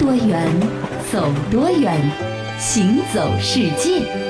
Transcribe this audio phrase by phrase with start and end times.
[0.00, 0.48] 多远，
[1.12, 1.94] 走多远，
[2.58, 4.29] 行走世界。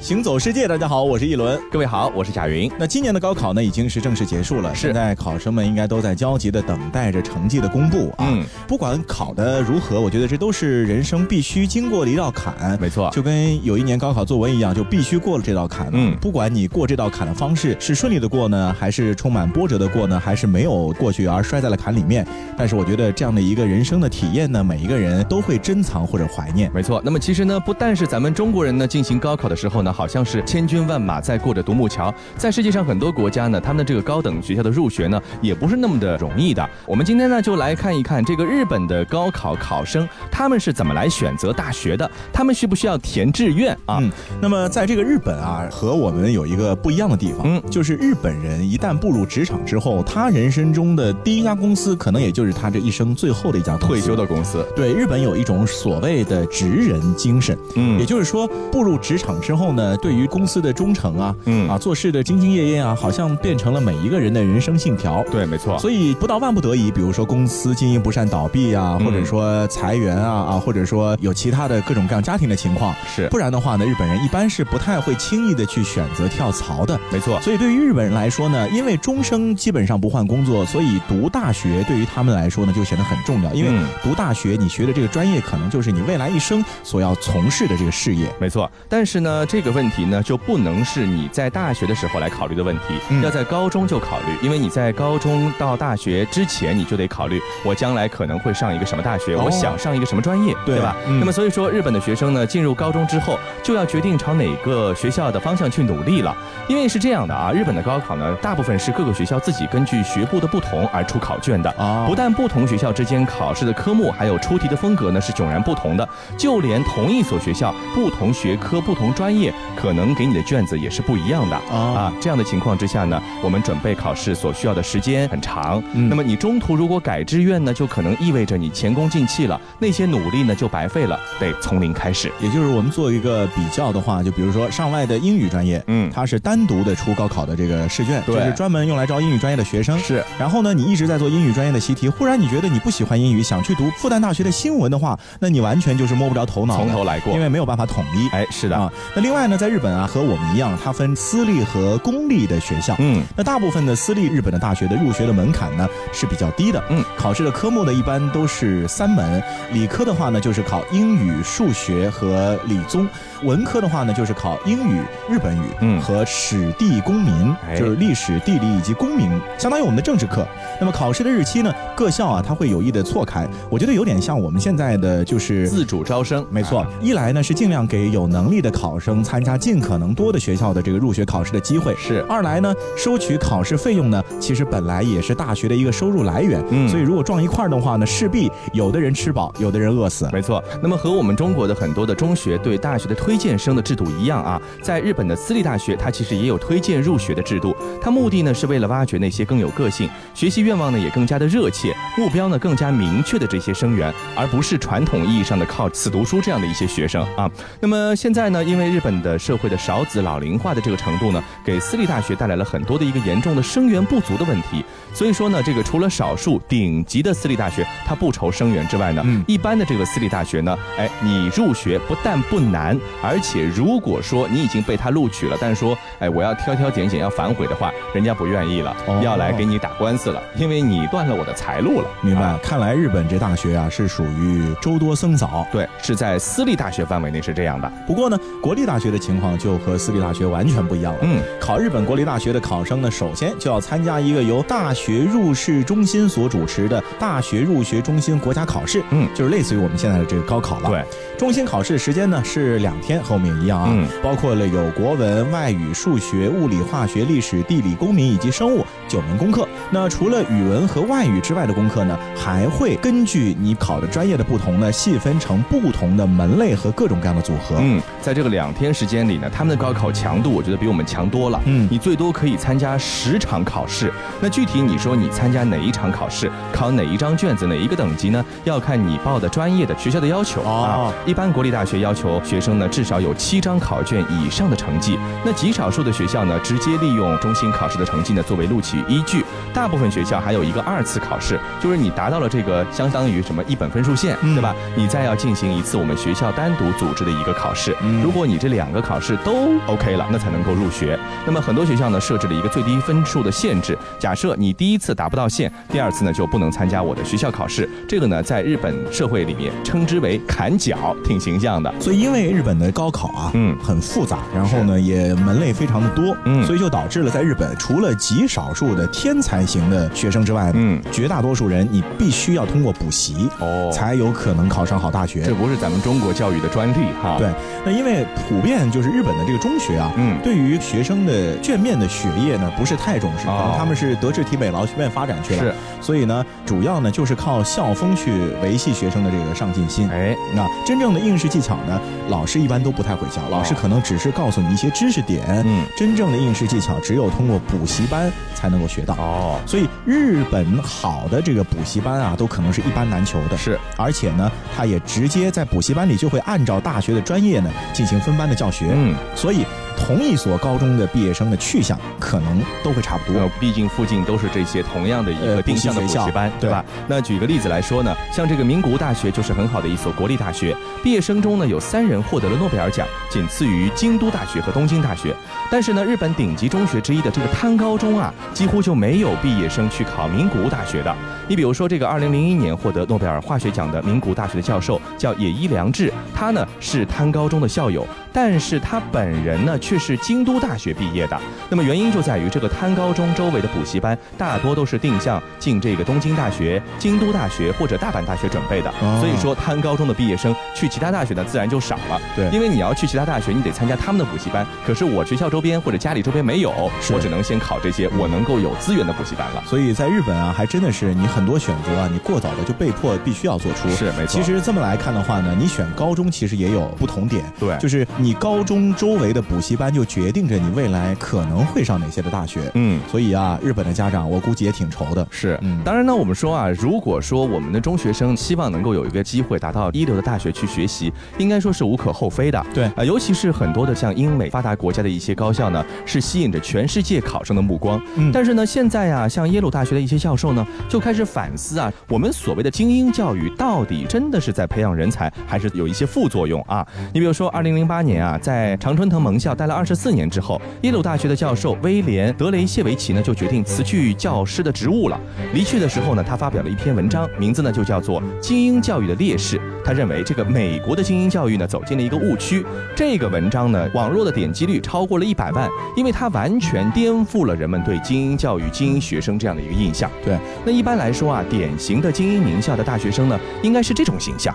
[0.00, 1.60] 行走世界，大家好，我是一轮。
[1.70, 2.72] 各位好，我是贾云。
[2.78, 8.24] 那今年的高考呢，已经是正式结束了，是现在考生们应该都在焦急的等待着成绩的公布啊。
[8.30, 12.78] 嗯，不管考的如何，我觉得这都是人生必须经过的一道坎。
[12.80, 15.90] 没错就跟有一年高考作文一样，就必须过了这道坎。
[15.92, 22.26] 嗯不管你过这道坎的方式是顺利的过呢，还是充满波折的过呢，还是没有过去而摔在了坎里面，
[22.56, 26.72] 但是我觉得这样的一个人生的体验呢，每一个人都会珍藏或者怀念。
[26.72, 27.02] 没错。
[27.04, 36.68] 那么其实呢，不但是咱们中国人呢进行高考的时候呢，好像是千军万马在过着独木桥，在世界上很多国家呢，他们的这个高等学校的入学呢，也不是那么的容易的。
[36.86, 43.98] 我们今天呢，就来看一看这个日本的高考考生，他们是怎么来选择大学的，他们需不需要填志愿啊？
[44.00, 65.24] 嗯，那么在这个日本啊，和我们有一个不一样的地方，嗯就是日本人一旦步入职场之后，他人生中的第一家公司，可能也就是他这一生最后的一家退休的公司，对，日本有一种所谓的职人精神，嗯也就是说，步入职场之后呢，对于公司的忠诚啊，嗯啊，做事的兢兢业业啊，好像变成了每一个人的人生信条。
[65.30, 65.78] 对，没错。
[65.78, 76.98] 所以不到万不得已，比如说公司经营不善倒闭啊，嗯或者说裁员啊啊，或者说有其他的各种各样家庭的情况，是不然的话呢，日本人一般是不太会轻易的去选择跳槽的。
[77.10, 77.40] 没错。
[77.40, 83.52] 所以对于日本人来说呢，因为终生基本上不换工作，所以读大学对于他们来说呢就显得很重要。
[83.52, 88.26] 因为嗯读大学，你学的这个专业可能就是你未来一生所要从事的这个事业。
[88.40, 93.22] 没错，但是呢，这个问题呢就不能是你在大学的时候来考虑的问题，嗯。
[93.22, 99.42] 要在高中就考虑，因为你在高中到大学之前，你就得考虑我将来可能会上一个什么大学，哦。
[99.44, 100.80] 我想上一个什么专业，对。
[100.80, 100.96] 吧？
[101.06, 101.20] 嗯。
[101.20, 106.36] 那么所以说，日本的学生呢进入高中之后，就要决定朝哪个学校的方向去努力了，
[106.68, 111.70] 因为是这样的啊，日本的高考呢，大部分是各个学校自己根据学部的不同而出考卷的。
[111.78, 122.12] 啊不但不同学校之间考试的科目还有出题的风格呢是迥然不同的，就连同一所学校不同学科、不同专业，可能给你的卷子也是不一样的啊啊。
[122.20, 125.82] 这样的情况之下呢，我们准备考试所需要的时间很长。
[125.94, 132.32] 嗯那么你中途如果改志愿呢，就可能意味着你前功尽弃了，那些努力呢就白费了，得从零开始。
[132.40, 139.98] 也就是我们做一个比较的话，就比如说上外的英语专业，嗯它是单独的出高考的这个试卷，对就是专门用来招英语专业的学生。
[139.98, 148.28] 是然后呢，你一直在做英语专业的习题，忽然你觉得你不喜欢英语，想去读复旦大学的新闻的话，那你完全就是摸不着头脑，从头来过因为没有办法统一。
[148.30, 152.94] 哎，是的，啊，那另外呢，在日本啊，和我们一样，它分私立和公立的学校。
[152.98, 163.06] 嗯，那大部分的私立日本的大学的入学的门槛呢是比较低的，嗯，考试的科目呢一般都是三门，理科的话呢就是考英语、数学和理综，
[163.42, 170.46] 文科的话呢就是考英语、日本语，嗯和史地公民，哎就是历史、地理以及公民，相当于我们的政治课。
[170.78, 190.28] 那么考试的日期呢，各校啊它会有意的错开，我觉得有点像我们现在的就是自主招生，没错，一来呢是尽量给有能力的考生参加尽可能多的学校的这个入学考试的机会，是二来呢收取考试费用呢，其实本来也是大学的一个收入来源，嗯所以如果撞一块儿的话呢，势必有的人吃饱，有的人饿死。
[190.32, 197.74] 没错，那么和我们中国的很多的中学对大学的推荐生的制度一样啊，在日本的私立大学，它其实也有推荐入学的制度。
[198.00, 207.50] 它目的呢是为了挖掘那些更有个性、学习愿望呢也更加的热切、目标呢更加明确的这些生源，而不是传统意义上的靠死读书这样的一些学生啊。
[207.80, 214.84] 那么现在呢，因为日本的社会的少子老龄化的这个程度呢，给私立大学带来了很多的一个严重的生源不足的问题。
[215.12, 232.08] 所以说呢，这个除了少数顶级的私立大学它不愁生源之外呢，嗯一般的这个私立大学呢，哎，你入学不但不难，而且如果说你已经被他录取了，但是说，哎，我要挑挑拣拣要反悔的话，人家不愿意了，哦要来给你打官司了，因为你断了我的财路了。
[232.20, 232.42] 明白？
[232.42, 235.66] 啊看来日本这大学啊是属于周多僧少。
[235.72, 237.90] 对，是在私立大学范围内是这样的。
[238.06, 241.18] 不过呢，国立大学的情况就和私立大学完全不一样了。
[241.22, 249.02] 嗯，考日本国立大学的考生呢，首先就要参加一个由大学入试中心所主持的大学入学中心国家考试。
[249.10, 250.88] 嗯就是类似于我们现在的这个高考了。
[250.88, 251.04] 对，
[251.38, 259.66] 中心考试时间呢是两天，和我们也一样啊，嗯包括了有国文、外语、数学、物理、化学、历史、地理、公民以及生物九门功课。
[259.90, 267.76] 那除了语文和外语之外的功课呢，还会根据你考的专业的不同呢，细分成不同的门类和各种各样的组合。
[267.80, 271.58] 嗯，在这个两天时间里呢，他们的高考强度我觉得比我们强多了。
[271.64, 274.12] 嗯你最多可以参加十场考试。
[274.42, 278.44] 那具体你说你参加哪一场考试，考哪一张卷子，哪一个等级呢？
[278.64, 281.08] 要看你报的专业的学校的要求哦啊。
[281.24, 285.18] 一般国立大学要求学生呢至少有七张考卷以上的成绩。
[285.42, 289.42] 那极少数的学校呢，直接利用中心考试的成绩呢作为录取依据。
[289.72, 294.74] 大部分学校还有一个二次考试，就是你达到了这个相当于什么一本分数线，嗯对吧？
[294.94, 297.96] 你再要进行一次我们学校单独组织的一个考试。
[298.02, 301.18] 嗯如果你这两个考试都 OK 了，那才能够入学。
[301.46, 307.88] 那么很多学校呢设置了一个最低分数的限制，假设你第一次达不到线，第二次呢就不能参加我的学校考试。
[308.08, 311.92] 这个呢在日本社会里面称之为砍脚，挺形象的。
[312.00, 325.54] 所以，因为日本的高考啊，嗯很复杂，然后呢，也门类非常的多，嗯所以就导致了在日本，除了极少数的天才型的学生之外，嗯绝大多数人你必须要通过补习，哦才有可能考上好大学这。
[325.60, 327.36] 不是咱们中国教育的专利哈。
[327.38, 327.48] 对，
[327.84, 338.30] 那因为普遍就是日本的这个中学啊，嗯对于学生的卷面的学业呢不是太重视，可哦能他们是德智体美劳全面发展去了，是，所以呢，主要呢就是靠校风去
[338.62, 340.08] 维系学生的这个上进心。
[340.10, 345.42] 哎，那真正的应试技巧呢，老师一般都不太会教，老师可能只是告诉你一些知识点。
[345.64, 349.14] 嗯，真正的应试技巧只有通过补习班才能够学到。
[349.14, 353.56] 哦，所以日本好的这个补习班啊，都可能是一般难求的。
[353.56, 358.90] 是，而且呢，他也直接在补习班里就会按照大学的专业呢进行分班的教学。
[358.92, 359.66] 嗯，所以
[360.00, 363.40] 同一所高中的毕业生的去向可能都会差不多。
[363.40, 366.84] 呃，毕竟附近都是这些同样的一个呃定向的补习班，对吧？
[367.06, 375.34] 那举个例子来说呢，像这个名古屋大学就是很好的一所国立大学，毕业生中呢有三人获得了诺贝尔奖，仅次于京都大学和东京大学。
[375.70, 381.14] 但是呢，日本顶级中学之一的这个滩高中啊，几乎就没有毕业生去考名古屋大学的。
[381.46, 391.36] 你比如说，这个2001年获得诺贝尔化学奖的名古屋大学的教授叫野一良治，他呢是滩高中的校友，但是他本人呢却是京都大学毕业的。
[391.68, 402.20] 那么原因就在于这个滩高中周围的补习班大多都是定向进这个东京大学、京都大学或者大阪大学准备的，哦所以说滩高中的毕业生去其他大学呢自然就少了。
[402.36, 406.70] 对因为你要去其他大学，你得参加他们的补习班，可是我学校周边或者家里周边没有，
[407.12, 409.62] 我只能先考这些我能够有资源的补习班了。
[409.66, 413.90] 所以在日本啊，还真的是你很多选择啊，你过早的就被迫必须要做出。
[413.90, 417.42] 是没错其实这么来看的话呢，你选高中其实也有不同点。
[417.58, 422.60] 对就是你高中周围的补习班就决定着你未来可能会上哪些的大学。
[422.74, 423.00] 嗯。
[423.10, 425.26] 所以啊，日本的家长我估计也挺愁的。
[425.30, 432.66] 是，嗯当然呢，我们说啊，如果说我们的中学生希望能够有一个机会达到一流的大学去学习，应该说是无可厚非的。
[432.74, 438.00] 对啊、尤其是很多的像英美发达国家的一些高校呢，是吸引着全世界考生的目光。
[438.16, 446.86] 嗯但是呢，现在啊，像耶鲁大学的一些教授呢，就开始反思啊，我们所谓的精英教育到底真的是在培养人才，还是有一些副作用啊？
[447.14, 455.18] 你比如说，二零零八年啊，在常春藤盟校待了二十四年之后，耶鲁大学的教授威廉·德雷谢维奇呢，就决定辞去教师的职务了。
[455.54, 459.56] 离去的时候呢，他发表了一篇文章，名字呢就叫做《精英教育的劣势》。
[459.84, 462.64] 他认为这个美国的精英教育呢走进了一个误区。
[462.96, 470.10] 这个文章呢，网络的点击率超过了一百万，因为它完全颠覆了人们对精英教育、精英学生这样的一个印象。
[470.24, 470.36] 对，
[470.66, 474.54] 那一般来说啊，典型的精英名校的大学生呢，应该是这种形象。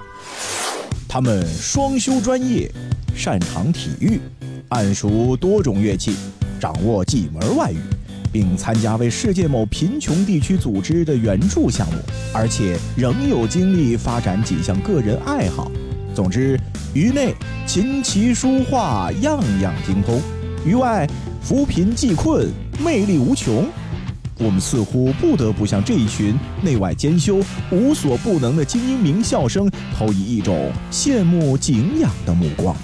[1.08, 2.70] 他们双修专业，
[3.16, 4.20] 擅长体育，
[4.70, 6.16] 谙熟多种乐器，
[6.60, 7.78] 掌握几门外语，
[8.32, 12.00] 并参加为世界某贫穷地区组织的援助项目，
[12.34, 15.72] 而且仍有精力发展几项个人爱好。
[16.14, 16.60] 总之，
[16.94, 17.34] 于内
[17.68, 20.20] 琴棋书画样样精通，
[20.66, 21.08] 于外
[21.42, 22.50] 扶贫济困，
[22.84, 23.68] 魅力无穷。
[24.38, 27.40] 我们似乎不得不向这一群内外兼修、
[27.72, 32.76] 无所不能的精英名校生投以一种羡慕、敬仰的目光。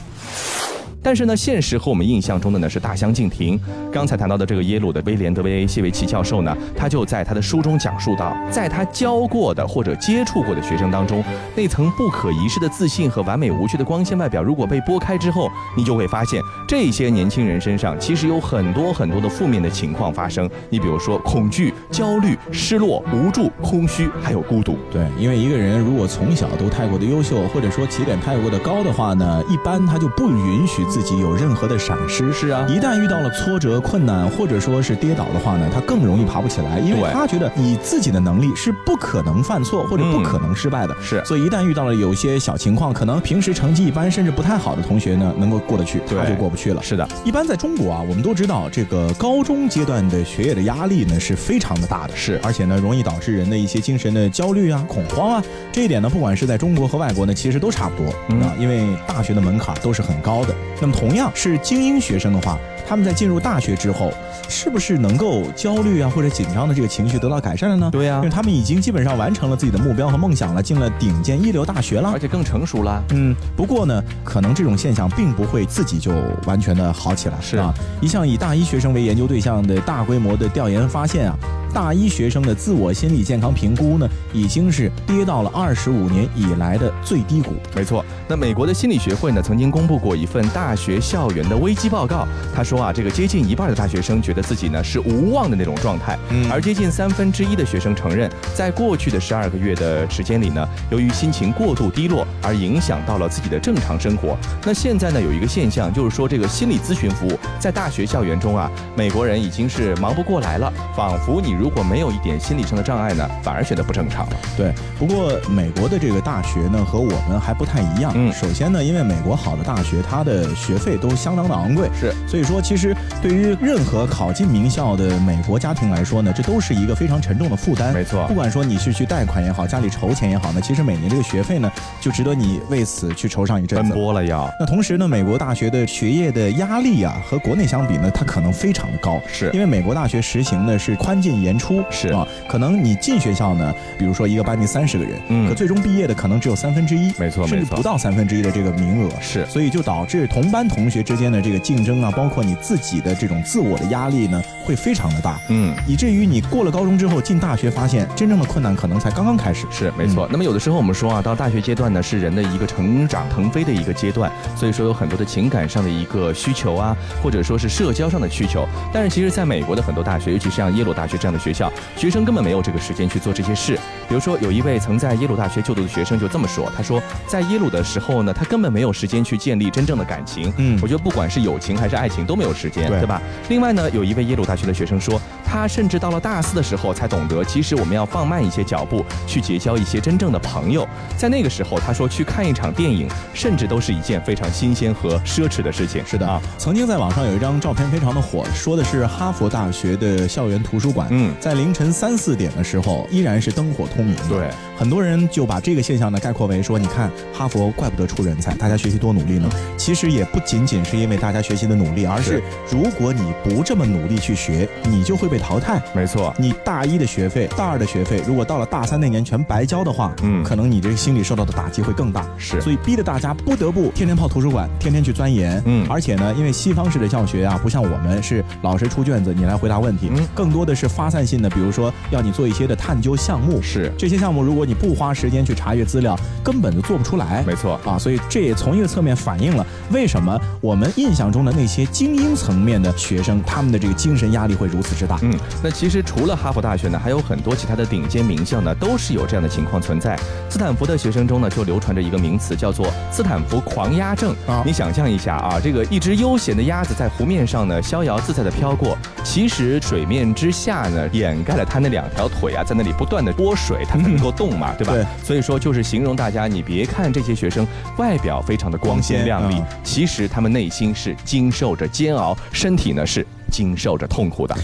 [1.03, 3.60] 但是呢，现实和我们印象中的呢是大相径庭。
[3.91, 11.24] 刚才谈到的这个耶鲁的威廉·德维谢维奇教授呢，他就在他的书中讲述到，在他教过的或者接触过的学生当中，
[11.55, 20.50] 那层不可一世的自信和完美无缺的光鲜外表，如果被剥开之后，你就会发现这些年轻人身上其实有很多很多的负面的情况发生。
[20.70, 24.77] 你比如说恐惧、焦虑、失落、无助、空虚，还有孤独。
[24.91, 32.31] 对，因为一个人如果从小都太过的优秀，或者说起点太过的高的话呢，一般他就不允许自己有任何的闪失。
[32.31, 40.95] 是啊一旦遇到了挫折、困难，或者说是跌倒的话呢，他更容易爬不起来，因为他觉得以自己的能力是不可能犯错或者不可能失败的。
[41.01, 46.81] 是所以一旦遇到了有些小情况，可能平时成绩一般甚至不太好的同学呢，能够过得去，他就过不去了。
[46.81, 55.43] 是的，一般在中国啊，我们都知道这个高中阶段的学业的压力呢是非常的大的，是而且呢容易导致人的一些精神的焦虑啊、恐慌啊。
[55.73, 60.55] 这一点呢，不管是在中国和外国呢，其实都差不多嗯啊，因为大学的门槛都是很高的。
[60.79, 62.57] 那么同样是精英学生的话，
[62.88, 64.13] 他们在进入大学之后，
[64.47, 67.89] 是不是能够焦虑啊或者紧张的这个情绪得到改善了呢？
[67.91, 72.21] 对呀因为他们已经基本上完成了自己的目标和梦想了，进了顶尖一流大学了而。
[72.21, 73.03] 且更成熟了。
[73.13, 76.11] 嗯，不过呢，可能这种现象并不会自己就
[76.45, 77.73] 完全的好起来，是啊。
[78.00, 81.35] 一项以大一学生为研究对象的大规模的调研发现啊，
[81.73, 87.53] 大一学生的自我心理健康评估呢，已经是跌到了二十五年以来的最低谷。
[87.75, 92.27] 没错，那美国的心理学会呢，曾经公布过一份大学校园的危机报告。
[92.53, 104.37] 他说啊，这个接近一半的大学生觉得自己呢是无望的那种状态，嗯而接近三分之一的学生承认，在过去的十二个月的时间里呢，由于心情过度低落而影响到了自己的正常生活。
[104.65, 114.36] 那现在呢，有一个现象，就是说这个心理咨询服务在大学校园中啊，美国人已经是忙不过来了，仿佛你如果没有一点心理上的障碍呢，反而觉得不正常了。
[114.58, 118.12] 对，不过美国的这个大学呢和我们还不太一样。
[118.15, 127.94] 嗯首先呢，因为美国好的大学，它的学费都相当的昂贵，是，所以说其实对于任何考进名校的美国家庭来说呢，这都是一个非常沉重的负担。
[127.94, 133.94] 没错不管说你是去贷款也好，家里筹钱也好呢，其实每年这个学费呢，就值得你为此去筹上一阵子奔子。
[133.94, 134.50] 波了要。
[134.60, 139.22] 那同时呢，美国大学的学业的压力啊，和国内相比呢，它可能非常的高。
[139.27, 155.75] 是因为美国大学实行的是宽进严出，是啊，可能你进学校呢，比如说一个班级三十个人，嗯可最终毕业的可能只有三分之一，没错没错甚至不到三分之一的这个名额，是所以就导致同班同学之间的这个竞争啊，包括你自己的这种自我的压力呢，会非常的大，嗯。
[155.88, 159.65] 以至于你过了高中之后进大学，发现真正的困难可能才刚刚开始。
[159.72, 160.27] 是没错。
[160.31, 168.67] 那么有的时候我们说啊，到大学阶段呢，是人的一个成长腾飞的一个阶段，所以说有很多的情感上的一个需求啊，或者说是社交上的需求。
[168.93, 173.75] 但是其实在美国的很多大学，尤其是像耶鲁大学这样的学校，学生根本没有这个时间去做这些事。
[174.07, 180.53] 比如说有一位曾在耶鲁大学就读的学生就这么说，他说在耶鲁的时候呢，他根本没有时间去建立真正的感情。
[180.57, 183.21] 嗯我觉得不管是友情还是爱情都没有时间，对对吧？
[183.50, 185.19] 另外呢，有一位耶鲁大学的学生说，
[185.51, 190.88] 他甚至到了大四的时候才懂得，其实我们要放慢一些脚步，去结交一些真正的朋友。
[191.17, 196.01] 在那个时候，他说去看一场电影，甚至都是一件非常新鲜和奢侈的事情。
[196.05, 204.29] 是的啊，曾经在网上有一张照片非常的火，说的是哈佛大学的校园图书馆，嗯在凌晨三四点的时候依然是灯火通明的。
[204.29, 209.50] 对，很多人就把这个现象呢概括为说，你看哈佛怪不得出人才，大家学习多努力呢。
[209.75, 215.81] 其实也不仅仅是因为大家学习的努力，而是是如果你不这么努力去学，你就会被淘汰。
[215.93, 216.33] 没错。
[216.38, 222.25] 你大一的学费、大二的学费，如果到了大三那年全白交的话，嗯可能你这个心里受到的打击会更大。
[222.38, 225.62] 是所以逼得大家不得不天天泡图书馆，天天去钻研。
[225.65, 233.60] 嗯而且呢，因为西方式的教学啊，不像我们是老师出卷子，你来回答问题，嗯更多的是发散性的，比如说要你做一些的探究项目。
[233.62, 237.43] 是这些项目，如果你不花时间去查阅资料，根本就做不出来。
[237.45, 237.79] 没错。
[237.86, 245.17] 啊，所以这也从一个侧面反映了为什么我们印象中的那些精英层面的学生，他们的这个精神压力会如此之大。
[245.21, 245.30] 嗯，
[245.63, 250.17] 那其实除了哈佛大学呢，还有很多其他的顶尖名校呢，都是有这样的情况存在。
[250.50, 254.35] 斯坦福的学生中呢，就流传着一个名词，叫做斯坦福狂鸭症。
[254.47, 264.93] 啊你想象一下啊，这个一只悠闲的鸭子在湖面上呢，逍遥自在的飘过，其实水面之下呢，掩盖了它那两条腿啊，在那里不断的拨水，它才能够动嘛，对吧？
[264.93, 274.55] 对所以说就是形容大家，你别看这些学生外表非常的光鲜亮丽，嗯其实他们内心是经受着煎熬，身体呢是经受着痛苦的。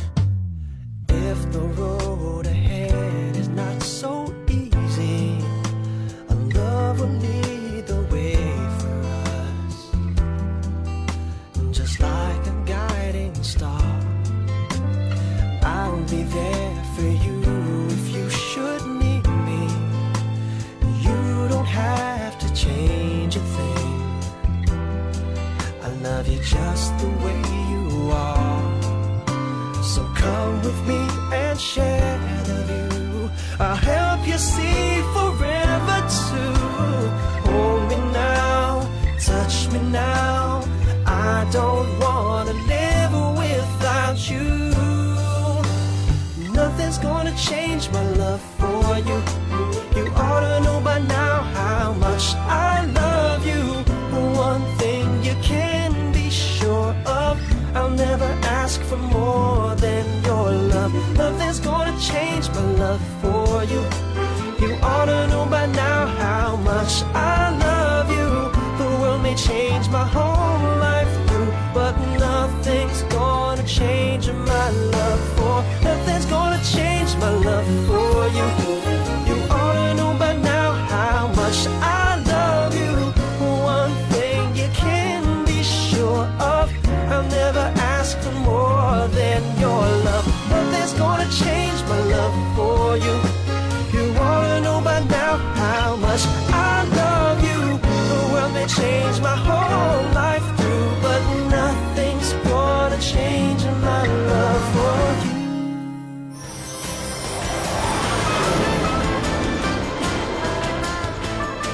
[31.58, 33.32] Share the view.
[33.60, 34.67] I'll help you see
[63.70, 63.82] you.
[64.62, 68.28] You ought to know by now how much I love you.
[68.78, 70.27] The world may change my whole
[98.78, 105.36] change my whole life through, but nothing's gonna change my love for you.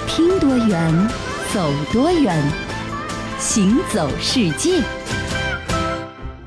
[0.07, 1.09] 听多远，
[1.53, 2.41] 走多远，
[3.37, 4.81] 行走世界。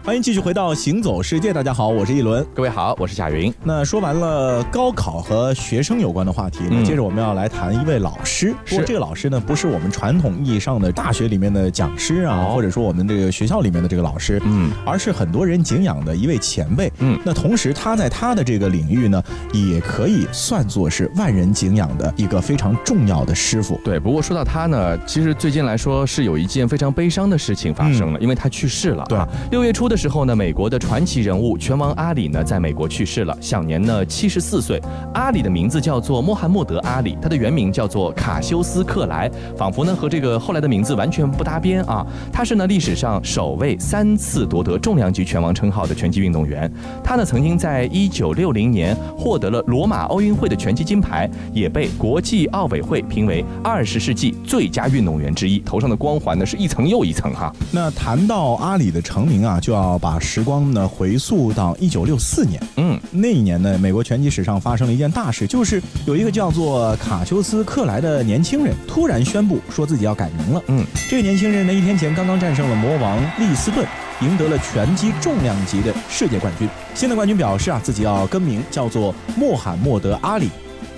[0.07, 2.47] 欢迎继续回到《行走世界》，大家好，我是一轮。
[2.55, 3.53] 各位好，我是贾云。
[3.65, 8.55] 那说完了高考和学生有关的话题，那嗯接着我们要来谈一位老师。
[8.67, 16.89] 不过这个老师呢，不是我们传统意义上的大学里面的讲师啊，哦或者说我们这个学校里面的这个老师，嗯，而是很多人敬仰的一位前辈。
[17.01, 19.21] 嗯那同时他在他的这个领域呢，
[19.53, 23.77] 也可以算作是万人敬仰的一个非常重要的师傅。
[23.83, 29.05] 对，不过说到他呢，其实最近来说是有一件非常悲伤的事情发生了，因为他去世了。
[29.09, 34.81] 对啊，六月初的时候呢，美国的传奇人物拳王阿里呢，在美国去世了，享年呢七十四岁。
[35.15, 42.07] 阿里的名字叫做穆罕默德·阿里，他的原名叫做卡修斯·克莱，仿佛呢和这个后来的名字完全不搭边啊。
[42.33, 46.71] 他是呢历史上首位三次夺得重量级拳王称号的拳击运动员。
[47.03, 57.53] 他呢曾经在一九六零年获得了罗马奥运会的拳击金牌，也被国际奥委会评为二十世纪最佳运动员之一，头上的光环呢是一层又一层哈。
[57.73, 62.61] 那谈到阿里的成名啊，就要把时光呢回溯到一九六四年。
[62.77, 70.63] 嗯，那一年呢，美国拳击史上发生了一件大事，就是有一个叫做卡修斯·克莱的年轻人突然宣布说自己要改名了。
[70.69, 73.87] 嗯，这个年轻人呢，一天前刚刚战胜了魔王利斯顿，
[74.23, 76.69] 赢得了拳击重量级的世界冠军。
[76.95, 80.49] 新的冠军表示啊，自己要更名，叫做穆罕默德·阿里。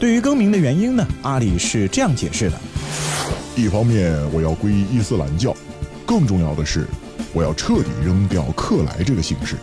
[0.00, 2.56] 对于更名的原因呢，阿里是这样解释的。
[3.56, 5.52] 一方面我要皈依伊斯兰教，
[6.06, 6.86] 更重要的是，
[7.32, 9.56] 我要彻底扔掉克莱这个姓氏，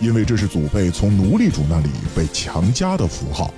[0.00, 3.52] 因为这是祖辈从奴隶主那里被强加的符号。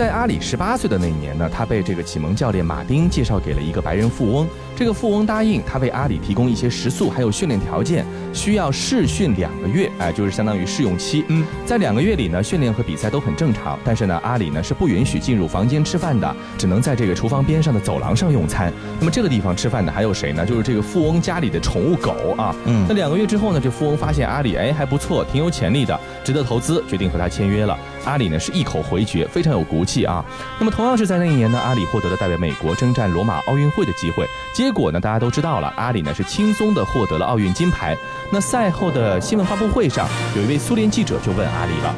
[0.00, 4.48] 在阿里十八岁的那一年呢，他被这个启蒙教练马丁介绍给了一个白人富翁。
[4.74, 8.02] 这个富翁答应他为阿里提供一些食宿，还有训练条件，
[8.32, 11.22] 需要试训两个月，哎，就是相当于试用期。
[11.28, 18.72] 嗯，在两个月里呢，训练和比赛都很正常，但是呢，阿里呢是不允许进入房间吃饭的，只能在这个厨房边上的走廊上用餐。
[18.98, 20.46] 那么这个地方吃饭的还有谁呢？
[20.46, 22.56] 就是这个富翁家里的宠物狗啊。
[22.64, 27.78] 嗯那两个月之后呢，这富翁发现阿里哎还不错，挺有潜力的，值得投资，决定和他签约了。
[28.04, 30.24] 阿里呢是一口回绝，非常有骨气啊。
[30.58, 34.26] 那么同样是在那一年呢，阿里获得了代表美国征战罗马奥运会的机会。
[34.54, 37.96] 结果呢，大家都知道了，阿里呢是轻松的获得了奥运金牌。
[38.32, 41.94] 那赛后的新闻发布会上，有一位苏联记者就问阿里了。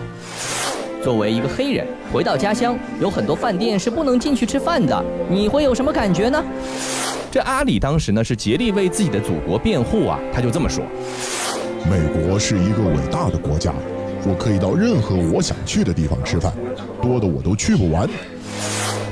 [1.02, 6.42] 作为一个黑人，回到家乡，有很多饭店是不能进去吃饭的，你会有什么感觉呢？
[7.30, 10.84] 这阿里当时呢是竭力为自己的祖国辩护啊，他就这么说。
[11.90, 13.72] 美国是一个伟大的国家，
[14.24, 16.52] 我可以到任何我想去的地方吃饭，
[17.00, 18.08] 多的我都去不完。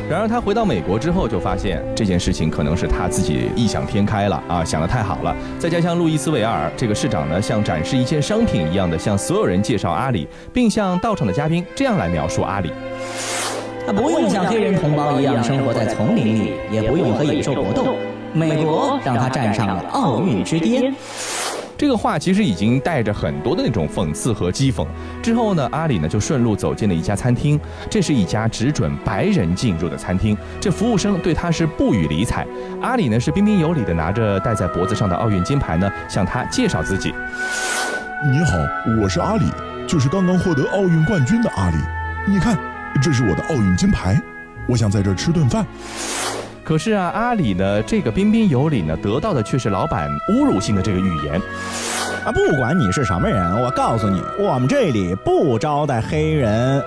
[0.08, 5.34] 然而他回到美国之后，就发现这件事情可能是他自己异想天开了啊，想得太好了。
[5.58, 12.72] 再加上路易斯维尔，这个市长呢，像展示一件商品一样的向所有人介绍阿里，并向到场的嘉宾这样来描述阿里。
[13.86, 17.94] 他不用像黑人同胞一样生活在丛林里，也不用和野兽搏斗。
[18.32, 20.92] 美国让他站上了奥运之巅。
[21.80, 24.86] 这个话其实已经带着很多的那种讽刺和讥讽。
[25.22, 30.36] 之后呢，阿里呢就顺路走进了一家餐厅，这是一家只准白人进入的餐厅。
[30.60, 32.46] 这服务生对他是不予理睬。
[32.82, 37.14] 阿里呢是彬彬有礼的拿着戴在脖子上的奥运金牌呢，向他介绍自己。
[38.30, 38.58] 你好，
[39.02, 39.46] 我是阿里，
[39.88, 41.76] 就是刚刚获得奥运冠军的阿里。
[42.28, 42.58] 你看，
[43.00, 44.20] 这是我的奥运金牌，
[44.68, 45.64] 我想在这吃顿饭。
[46.70, 51.34] 可是啊，阿里呢这个彬彬有礼呢，得到的却是老板侮辱性的这个语言。
[52.24, 56.80] 啊，不管你是什么人，我告诉你，我们这里不招待黑人。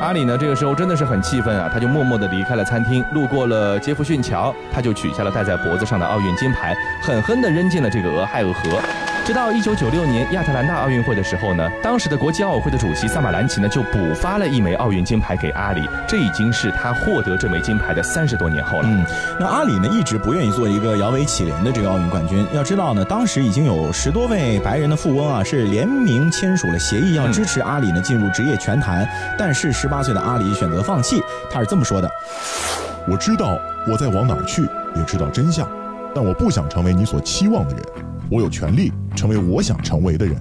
[0.00, 8.82] 阿里呢，这个时候真的是很气愤啊，他就默默地离开了餐厅，路过了杰弗逊桥，他就取下了戴在脖子上的奥运金牌，狠狠地扔进了这个俄亥俄河。
[9.24, 18.88] 直到一九九六年亚特兰大奥运会的时候呢，当时的国际奥委会的主席萨马兰奇呢就补发了一枚奥运金牌给阿里，这已经是他获得这枚金牌的三十多年后了。
[18.88, 19.04] 嗯，
[19.38, 22.44] 那阿里呢一直不愿意做一个摇尾乞怜的这个奥运冠军。
[22.52, 29.08] 要知道呢，当时已经有十多位白人的富翁啊是联名签署了协议，要支持阿里呢进入职业拳坛。
[29.38, 32.10] 但是十八岁的阿里选择放弃，他是这么说的：
[33.06, 33.56] 我知道
[33.86, 34.62] 我在往哪儿去，
[34.96, 35.68] 也知道真相，
[36.12, 37.84] 但我不想成为你所期望的人。
[38.30, 40.36] 我有权利成为我想成为的人。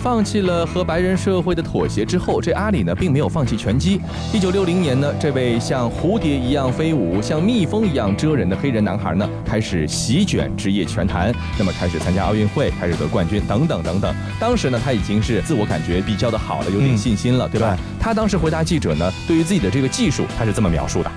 [0.00, 4.00] 放弃了和白人社会的妥协之后，这阿里呢并没有放弃拳击。
[4.32, 14.14] 一九六零年呢，这位像蝴蝶一样飞舞、像蜜蜂一样蜇人的黑人男孩呢，开始席卷职业拳坛，那么开始参加奥运会，开始得冠军等等等等。
[14.38, 17.76] 当时呢，他已经是自我感觉比较的好了，有点嗯信心了，对吧？
[17.98, 21.10] 他当时回答记者呢，对于自己的这个技术，他是这么描述的。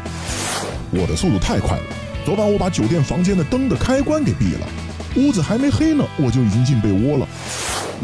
[0.91, 1.83] 我的速度太快了，
[2.25, 4.67] 昨晚我把酒店房间的灯的开关给闭了，
[5.15, 7.27] 屋子还没黑呢，我就已经进被窝了。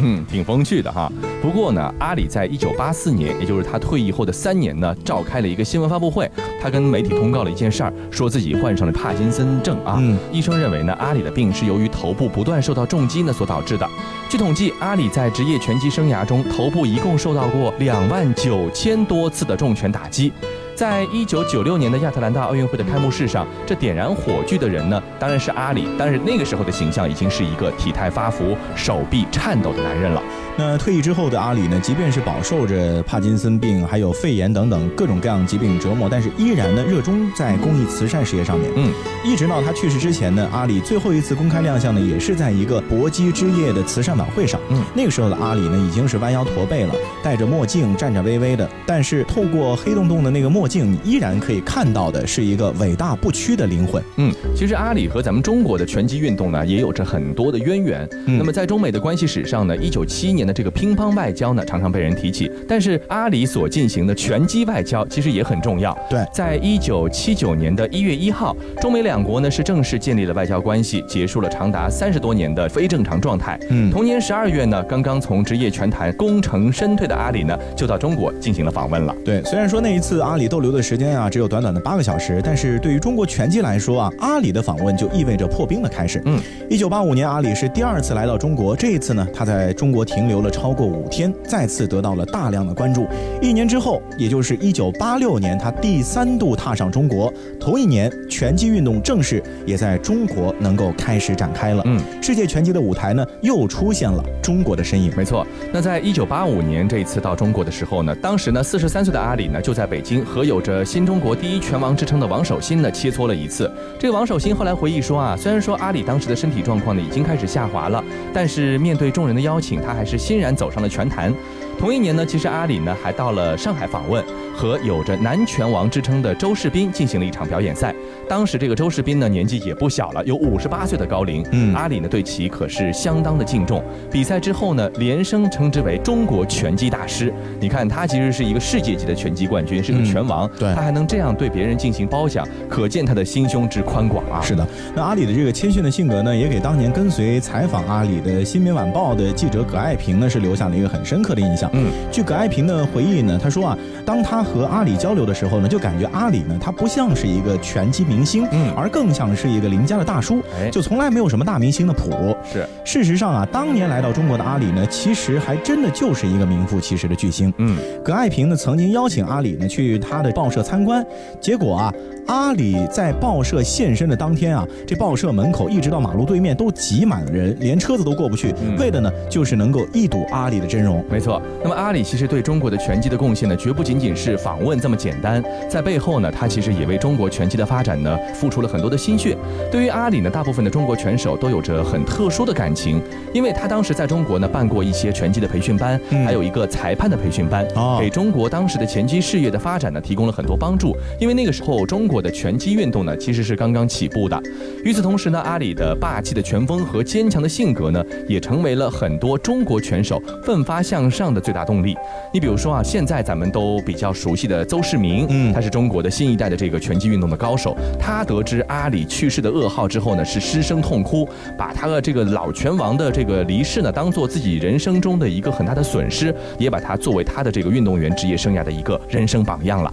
[0.02, 1.12] 嗯，挺风趣的哈。
[1.42, 6.30] 不过呢，阿里在一九八四年，也就是他退役后的三年呢，召开了一个新闻发布会，
[6.62, 9.98] 他跟媒体通告了一件事儿，说自己患上了帕金森症啊。
[10.00, 13.90] 嗯医生认为呢，阿里的病是由于头部不断受到重击呢所导致的。
[14.30, 20.32] 据统计，阿里在职业拳击生涯中，头部一共受到过两万九千多次的重拳打击。
[20.80, 30.24] 在一九九六年的亚特兰大奥运会的开幕式上，这点燃火炬的人呢，当然是阿里，但是那个时候的形象已经是一个体态发福、手臂颤抖的男人了。
[30.58, 38.72] 那退役之后的阿里呢，即便是饱受着帕金森病、还有肺炎等等各种各样疾病折磨，但是依然呢热衷在公益慈善事业上面。
[38.78, 38.90] 嗯，
[39.26, 44.58] 一直到他去世之前呢，阿里最后一次公开亮相呢，也是在一个搏击之夜的慈善晚会上。
[44.70, 48.70] 嗯，那个时候的阿里呢，已经是弯腰驼背了，戴着墨镜，颤颤巍巍的。
[48.86, 54.02] 但是透过黑洞洞的那个墨镜，你依然可以看到的是一个伟大不屈的灵魂。
[54.18, 58.08] 嗯，其实阿里和咱们中国的拳击运动呢，也有着很多的渊源。
[58.28, 62.50] 嗯那么在中美的关系史上呢，一九七一年的这个乒乓外交呢，常常被人提起。
[62.68, 65.98] 但是阿里所进行的拳击外交其实也很重要。
[66.10, 73.60] 对在一九七九年的一月一号，中美两国呢是正式建立了外交关系，结束了长达三十多年的非正常状态。
[73.70, 79.16] 嗯同年十二月呢，刚刚从职业拳坛功成身退的阿里呢，就到中国进行了访问了。
[79.26, 86.22] 对，虽然说那一次阿里逗留的时间啊只有短短的八个小时，但是对于中国拳击来说啊，阿里的访问就意味着破冰的开始。
[86.26, 86.38] 嗯，
[86.70, 93.08] 一九八五年阿里是第二次来到中国，这一次呢，他在中国停留了超过五天，再次得到了大量的关注。
[93.42, 101.82] 一年之后，也就是一九八六年，他第三度踏上中国，同一年拳击运动正式也在中国能够开始展开了。
[101.86, 105.10] 嗯，世界拳击的舞台呢，又出现了中国的身影。
[105.16, 113.70] 没错，那在一九八五年这一次到中国的时候呢，当时呢四十三岁的阿里呢就在北京和和有着新中国第一拳王之称的王守新呢切磋了一次。
[114.00, 118.02] 这个王守新后来回忆说啊，虽然说阿里当时的身体状况呢已经开始下滑了，
[118.34, 121.34] 但是面对众人的邀请，他还是欣然走上了拳坛。
[121.78, 124.24] 同一年呢，其实阿里呢还到了上海访问，
[124.60, 127.96] 和有着南拳王之称的周世斌进行了一场表演赛。
[128.28, 131.42] 当时这个周世斌呢年纪也不小了，有五十八岁的高龄。
[131.54, 133.82] 嗯阿里呢对其可是相当的敬重。
[134.12, 137.34] 比赛之后呢，连声称之为中国拳击大师。
[137.58, 144.42] 你看他其实是一个世界级的拳击冠军，是个嗯拳王，对他还能这样对别人进行褒奖，可见他的心胸之宽广啊。
[144.42, 151.70] 是的，那阿里的这个谦逊的性格呢，也给当年跟随采访阿里的《新民晚报》的记者葛爱萍呢，是留下了一个很深刻的印象。
[151.72, 162.36] 嗯，据葛爱萍的回忆呢，他说啊，当他和阿里交流的时候呢，就感觉阿里呢，他不像是一个拳击明星，嗯而更像是一个邻家的大叔，哎就从来没有什么大明星的谱。
[162.52, 167.54] 是，事实上啊，当年来到中国的阿里呢，其实还真的就是一个名副其实的巨星。
[167.58, 171.06] 嗯，葛爱萍呢曾经邀请阿里呢去他的报社参观，
[171.40, 171.94] 结果啊，
[172.28, 181.04] 阿里在报社现身的当天啊，这报社门口一直到马路对面都挤满了人，连车子都过不去，嗯为的呢就是能够一睹阿里的真容。
[181.10, 189.38] 没错，那么阿里其实对中国的拳击的贡献呢，绝不仅仅是访问这么简单，在背后呢，他其实也为中国拳击的发展呢付出了很多的心血。
[189.72, 193.02] 对于阿里呢，大部分的中国拳手都有着很特殊的感情，
[193.34, 200.96] 因为他当时在中国呢办过一些拳击的培训班，嗯还有一个裁判的培训班，哦给中国当时的拳击事业的发展呢提供了很多帮助。
[201.20, 204.42] 因为那个时候中国的拳击运动呢其实是刚刚起步的。
[204.84, 211.96] 与此同时呢，阿里的霸气的拳风和坚强的性格呢，也成为了很多中国拳手奋发向上的最大动力。
[212.34, 217.76] 你比如说啊，现在咱们都比较熟悉的邹市明，嗯他是中国的新一代的这个拳击运动的高手。
[218.00, 229.92] 他得知阿里去世的噩耗之后呢，是失声痛哭，把他的这个老拳王的这个离世呢，当做自己人生中的一个很大的损失，也把他作为他的这个运动员职业生涯的一个人生榜样了。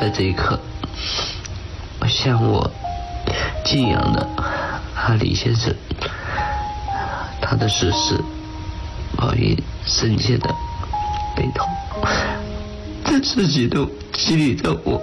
[0.00, 0.58] 在这一刻，
[2.00, 2.70] 我向我
[3.64, 4.28] 敬仰的
[4.94, 5.74] 阿里先生，
[7.40, 8.20] 他的逝世，
[9.16, 10.48] 报以深切的
[11.34, 11.66] 悲痛。
[13.08, 15.00] 他自己都激励着我，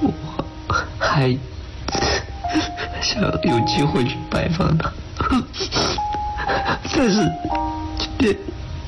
[0.00, 0.12] 我
[0.98, 1.38] 还
[3.00, 4.92] 想有机会去拜访他，
[6.94, 7.22] 但是
[7.96, 8.36] 今天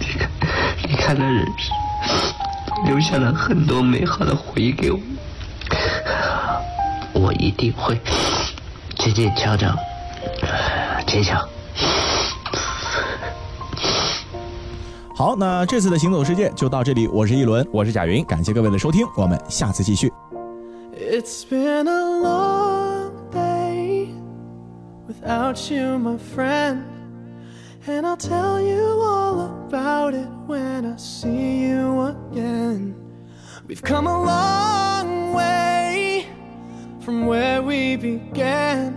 [0.00, 0.28] 离开
[0.88, 1.70] 离开了人世。
[2.86, 4.98] 留下了很多美好的回忆给我。
[7.14, 7.98] 我一定会
[8.96, 9.74] 坚坚强强，
[11.06, 11.40] 坚强。
[15.16, 20.12] 好，那这次的行走世界就到这里，我是一轮，我是贾云，感谢各位的收听，我们下次继续。
[20.92, 24.08] It's been a long day
[25.06, 26.78] without you, my friend.
[27.86, 32.94] And I'll tell you all about it when I see you again.
[33.68, 36.24] We've come a long way
[37.00, 38.94] from where we began.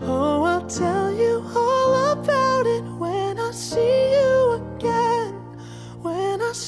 [0.00, 4.05] Oh, I'll tell you all about it when I see you